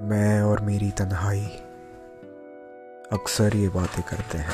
मैं 0.00 0.42
और 0.42 0.60
मेरी 0.60 0.90
तन्हाई 0.90 1.44
अक्सर 3.12 3.56
ये 3.56 3.68
बातें 3.68 4.02
करते 4.02 4.38
हैं 4.38 4.52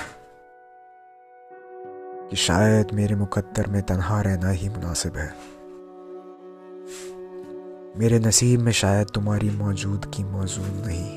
कि 2.28 2.36
शायद 2.36 2.88
मेरे 2.92 3.14
मुकद्दर 3.14 3.66
में 3.66 3.82
तन्हा 3.82 4.20
रहना 4.20 4.50
ही 4.50 4.68
मुनासिब 4.68 5.16
है। 5.16 5.34
मेरे 7.98 8.18
नसीब 8.18 8.60
में 8.60 8.72
शायद 8.72 9.06
तुम्हारी 9.14 9.50
मौजूदगी 9.50 10.24
मौजूद 10.24 10.82
नहीं। 10.86 11.16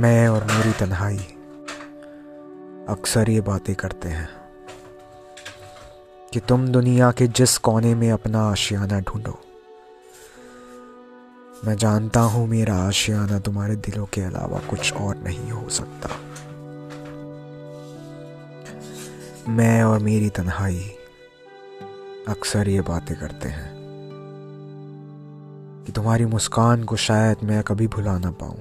मैं 0.00 0.28
और 0.28 0.44
मेरी 0.44 0.72
तन्हाई 0.72 1.18
अक्सर 2.88 3.30
ये 3.30 3.40
बातें 3.40 3.74
करते 3.74 4.08
हैं। 4.08 4.41
कि 6.32 6.40
तुम 6.40 6.68
दुनिया 6.68 7.12
के 7.12 7.26
जिस 7.26 7.58
कोने 7.58 7.94
में 7.94 8.10
अपना 8.10 8.42
आशियाना 8.42 9.00
ढूंढो। 9.00 9.38
मैं 11.64 11.76
जानता 11.76 12.20
हूँ 12.20 12.48
मेरा 12.48 12.74
आशियाना 12.74 13.38
तुम्हारे 13.38 13.76
दिलों 13.76 14.06
के 14.06 14.20
अलावा 14.20 14.58
कुछ 14.58 14.92
और 14.92 15.16
नहीं 15.16 15.50
हो 15.50 15.68
सकता। 15.68 16.08
मैं 19.48 19.82
और 19.82 19.98
मेरी 19.98 20.28
तन्हाई 20.28 20.80
अक्सर 22.28 22.68
ये 22.68 22.80
बातें 22.80 23.20
करते 23.20 23.48
हैं 23.48 23.70
कि 25.86 25.92
तुम्हारी 25.92 26.24
मुस्कान 26.24 26.84
को 26.84 26.96
शायद 26.96 27.36
मैं 27.44 27.62
कभी 27.62 27.86
भुला 27.86 28.18
ना 28.18 28.30
पाऊँ। 28.30 28.58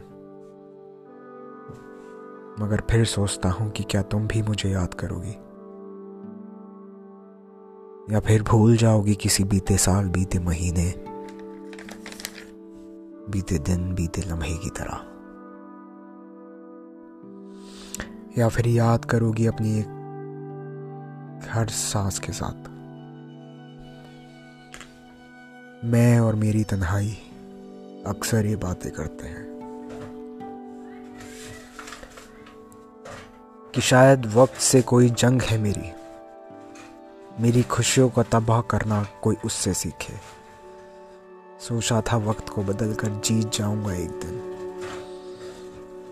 मगर 2.60 2.84
फिर 2.92 3.06
सोचता 3.06 3.50
हूँ 3.50 3.72
कि 3.72 3.84
क्या 3.84 4.02
तुम 4.02 4.28
भी 4.28 4.42
मुझे 4.42 4.70
याद 4.70 4.94
करोगी। 4.94 5.38
या 8.10 8.20
फिर 8.20 8.44
भूल 8.44 8.78
जाओगी 8.78 9.16
किसी 9.16 9.44
बीते 9.44 9.78
साल, 9.78 10.06
बीते 10.06 10.40
महीने, 10.40 10.94
बीते 13.30 13.60
दिन, 13.60 13.96
बीते 13.96 14.22
लम्हे 14.22 14.58
की 14.58 14.70
तरह। 14.70 15.08
या 18.42 18.50
फिर 18.50 18.68
याद 18.68 19.06
करोगी 19.06 19.46
अपनी 19.46 19.80
एक 19.80 19.86
हर 21.52 21.68
सांस 21.68 22.20
के 22.20 22.34
साथ। 22.34 22.70
मैं 25.86 26.20
और 26.20 26.36
मेरी 26.36 26.64
तन्हाई 26.64 27.18
अक्सर 28.08 28.46
ये 28.46 28.56
बातें 28.56 28.92
करते 28.92 29.28
हैं 29.28 29.52
कि 33.76 33.82
शायद 33.82 34.26
वक्त 34.26 34.56
से 34.56 34.82
कोई 34.82 35.10
जंग 35.10 35.42
है 35.42 35.58
मेरी। 35.58 36.01
मेरी 37.42 37.62
खुशियों 37.64 38.10
को 38.10 38.24
तबाह 38.24 38.62
करना 38.62 39.08
कोई 39.24 39.36
उससे 39.46 39.74
सीखे। 39.74 40.14
सोचा 41.60 42.02
था 42.02 42.18
वक्त 42.18 42.50
को 42.50 42.64
बदल 42.64 42.94
कर 42.94 43.08
जीत 43.08 43.52
जाऊँगा 43.52 43.94
एक 43.94 44.10
दिन। 44.10 44.36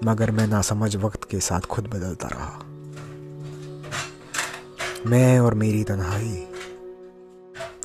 मगर 0.06 0.32
मैं 0.32 0.48
ना 0.48 0.62
समझ 0.62 0.96
वक्त 0.96 1.24
के 1.24 1.40
साथ 1.40 1.62
खुद 1.62 1.88
बदलता 1.88 2.28
रहा। 2.28 2.60
मैं 5.10 5.40
और 5.40 5.54
मेरी 5.54 5.84
तन्हाई 5.84 6.48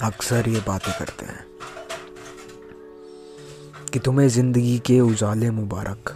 अक्सर 0.03 0.49
ये 0.49 0.61
बातें 0.61 0.93
करते 0.99 1.27
हैं 1.27 1.45
कि 3.93 3.99
तुम्हें 3.99 4.29
ज़िंदगी 4.29 4.79
के 4.79 5.01
उजाले 5.01 5.51
मुबारक। 5.51 6.13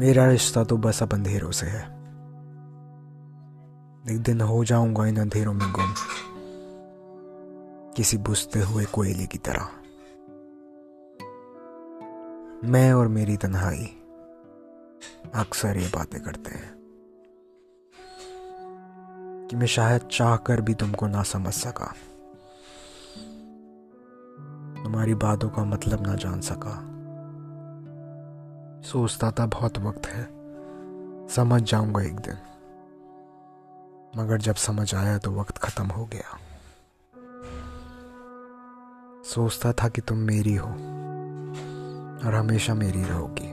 मेरा 0.00 0.26
रिश्ता 0.26 0.64
तो 0.64 0.76
बस 0.76 1.02
अब 1.02 1.12
अंधेरों 1.12 1.50
से 1.52 1.66
है। 1.66 2.01
एक 4.10 4.22
दिन 4.22 4.40
हो 4.40 4.64
जाऊँगा 4.64 5.06
इन 5.06 5.20
अंधेरों 5.20 5.52
में 5.52 5.72
गुम। 5.72 5.94
किसी 7.96 8.18
बुझते 8.18 8.60
हुए 8.60 8.84
कोयले 8.84 9.26
की 9.26 9.38
तरह। 9.38 9.68
मैं 12.64 12.92
और 12.92 13.08
मेरी 13.08 13.36
तन्हाई 13.36 13.84
अक्सर 15.34 15.76
ये 15.76 15.88
बातें 15.88 16.20
करते 16.20 16.50
हैं 16.50 16.74
कि 19.50 19.56
मैं 19.56 19.66
शायद 19.66 20.02
चाह 20.12 20.36
कर 20.36 20.60
भी 20.60 20.74
तुमको 20.74 21.06
ना 21.06 21.22
समझ 21.22 21.54
सका। 21.54 21.94
तुम्हारी 24.84 25.14
बातों 25.14 25.50
का 25.50 25.64
मतलब 25.64 26.06
ना 26.06 26.14
जान 26.14 26.40
सका। 26.40 26.88
सोचता 28.82 29.30
था 29.30 29.46
बहुत 29.46 29.78
वक्त 29.78 30.06
है। 30.06 30.28
समझ 31.28 31.62
जाऊँगा 31.62 32.02
एक 32.02 32.16
दिन। 32.16 32.51
मगर 34.16 34.38
जब 34.38 34.54
समझ 34.54 34.94
आया 34.94 35.18
तो 35.18 35.30
वक्त 35.30 35.58
खत्म 35.58 35.86
हो 35.86 36.04
गया। 36.04 36.38
सोचता 39.24 39.72
था 39.72 39.88
कि 39.88 40.00
तुम 40.00 40.18
मेरी 40.18 40.54
हो 40.54 40.68
और 42.26 42.34
हमेशा 42.34 42.74
मेरी 42.74 43.04
रहोगी। 43.04 43.52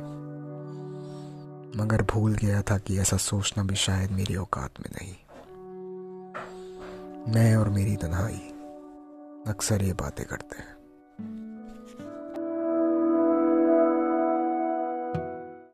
मगर 1.80 2.02
भूल 2.02 2.34
गया 2.34 2.62
था 2.62 2.78
कि 2.78 3.00
ऐसा 3.00 3.18
सोचना 3.18 3.64
भी 3.64 3.76
शायद 3.76 4.12
मेरी 4.12 4.36
औकात 4.36 4.72
में 4.80 4.90
नहीं। 4.94 5.16
मैं 7.34 7.56
और 7.56 7.70
मेरी 7.70 7.96
तन्हाई 7.96 8.54
अक्सर 9.48 9.84
ये 9.84 9.94
बातें 9.94 10.26
करते 10.26 10.60
हैं। 10.60 10.79